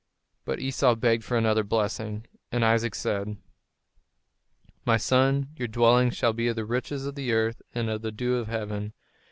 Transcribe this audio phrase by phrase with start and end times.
[0.45, 3.37] But Esau begged for another blessing; and Isaac said:
[4.83, 8.11] "My son, your dwelling shall be of the riches of the earth and of the
[8.11, 8.93] dew of heaven.